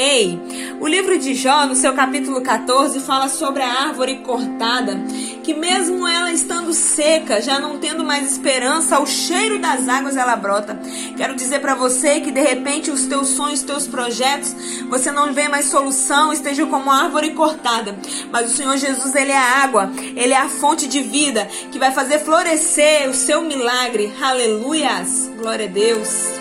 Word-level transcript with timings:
Ei, 0.00 0.40
o 0.80 0.86
livro 0.86 1.18
de 1.18 1.34
Jó, 1.34 1.66
no 1.66 1.74
seu 1.74 1.92
capítulo 1.92 2.40
14, 2.40 3.00
fala 3.00 3.28
sobre 3.28 3.64
a 3.64 3.82
árvore 3.82 4.18
cortada, 4.18 4.96
que 5.42 5.52
mesmo 5.52 6.06
ela 6.06 6.30
estando 6.30 6.72
seca, 6.72 7.42
já 7.42 7.58
não 7.58 7.78
tendo 7.78 8.04
mais 8.04 8.30
esperança, 8.30 8.94
ao 8.94 9.04
cheiro 9.08 9.58
das 9.58 9.88
águas 9.88 10.16
ela 10.16 10.36
brota. 10.36 10.80
Quero 11.16 11.34
dizer 11.34 11.58
para 11.58 11.74
você 11.74 12.20
que 12.20 12.30
de 12.30 12.40
repente 12.40 12.92
os 12.92 13.06
teus 13.06 13.26
sonhos, 13.30 13.58
os 13.58 13.66
teus 13.66 13.88
projetos, 13.88 14.54
você 14.88 15.10
não 15.10 15.32
vê 15.32 15.48
mais 15.48 15.64
solução, 15.64 16.32
esteja 16.32 16.64
como 16.66 16.92
árvore 16.92 17.30
cortada. 17.30 17.98
Mas 18.30 18.52
o 18.52 18.56
Senhor 18.56 18.76
Jesus, 18.76 19.16
ele 19.16 19.32
é 19.32 19.36
a 19.36 19.64
água, 19.64 19.90
ele 20.14 20.32
é 20.32 20.38
a 20.38 20.48
fonte 20.48 20.86
de 20.86 21.02
vida 21.02 21.46
que 21.72 21.78
vai 21.80 21.90
fazer 21.90 22.20
florescer 22.20 23.10
o 23.10 23.14
seu 23.14 23.42
milagre. 23.42 24.14
Aleluias! 24.22 25.28
Glória 25.36 25.66
a 25.66 25.68
Deus. 25.68 26.37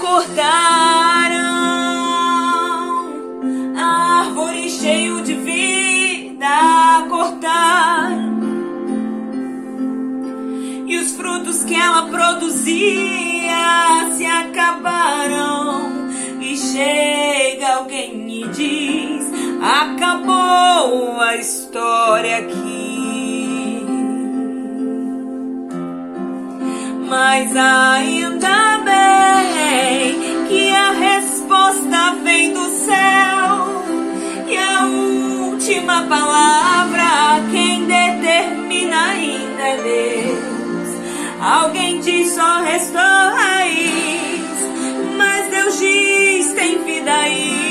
Cortaram 0.00 1.60
árvore 3.76 4.70
cheio 4.70 5.22
de 5.22 5.34
vida 5.34 7.06
cortar. 7.08 8.10
E 10.86 10.96
os 10.96 11.12
frutos 11.12 11.62
que 11.64 11.74
ela 11.74 12.06
produzia 12.08 13.58
se 14.16 14.24
acabaram. 14.24 15.90
E 16.40 16.56
chega 16.56 17.76
alguém 17.76 18.42
e 18.42 18.48
diz: 18.48 19.30
Acabou 19.62 21.20
a 21.20 21.36
história 21.36 22.38
aqui. 22.38 23.84
Mas 27.06 27.54
ainda 27.54 28.59
céu 32.90 33.84
e 34.48 34.56
a 34.56 34.84
última 34.84 36.02
palavra 36.08 37.40
quem 37.52 37.86
determina 37.86 39.10
ainda 39.10 39.62
é 39.62 39.76
Deus. 39.76 40.88
Alguém 41.40 42.00
diz 42.00 42.32
só 42.32 42.60
restou 42.62 43.00
raiz, 43.00 44.58
mas 45.16 45.48
Deus 45.50 45.78
diz 45.78 46.52
tem 46.52 46.82
vida 46.84 47.12
aí 47.12 47.69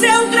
seu 0.00 0.39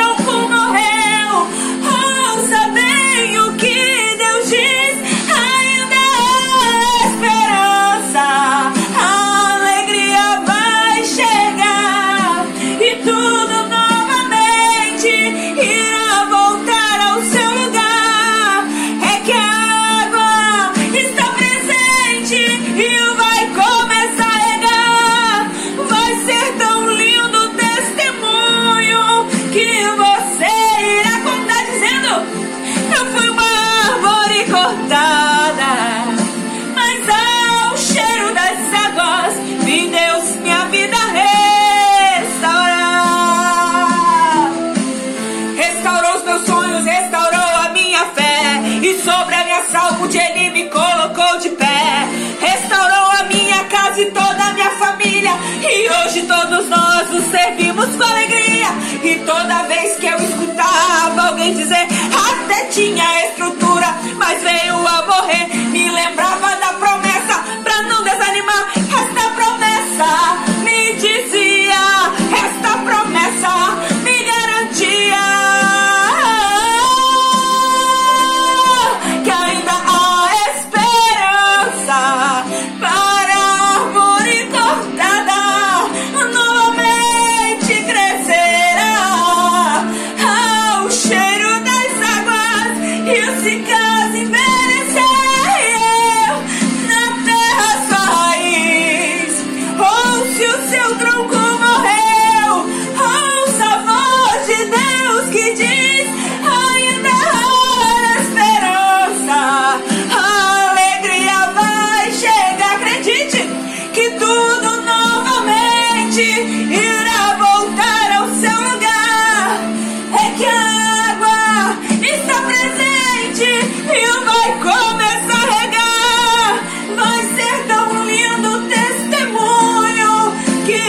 hoje 56.10 56.22
todos 56.22 56.68
nós 56.68 57.10
nos 57.10 57.24
servimos 57.30 57.96
com 57.96 58.02
alegria. 58.02 58.68
E 59.02 59.16
toda 59.24 59.62
vez 59.64 59.96
que 59.98 60.06
eu 60.06 60.18
escutava 60.18 61.28
alguém 61.28 61.54
dizer, 61.54 61.86
até 62.30 62.64
tinha 62.66 63.19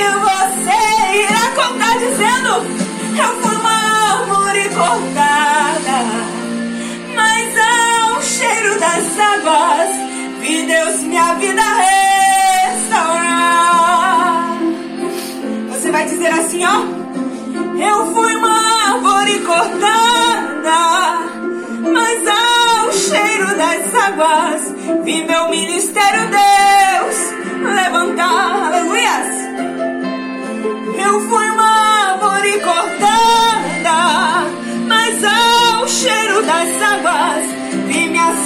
you 0.01 0.30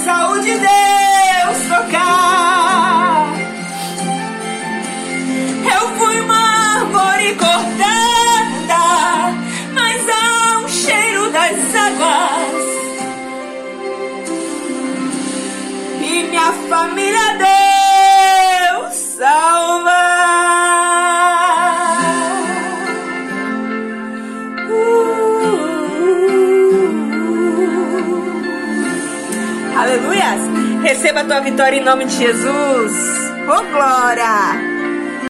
saúde 0.06 0.52
Deus 0.52 1.58
tocar. 1.68 3.26
Eu 5.74 5.88
fui 5.98 6.20
uma 6.20 6.78
árvore 6.78 7.34
cortada, 7.34 8.84
mas 9.74 10.00
ao 10.08 10.68
cheiro 10.68 11.28
das 11.32 11.58
águas 11.74 12.66
vi 15.98 16.22
minha 16.28 16.52
família 16.68 17.35
Receba 30.96 31.20
a 31.20 31.24
tua 31.24 31.40
vitória 31.40 31.76
em 31.76 31.84
nome 31.84 32.06
de 32.06 32.16
Jesus. 32.16 32.92
Oh, 33.46 33.62
glória! 33.70 34.75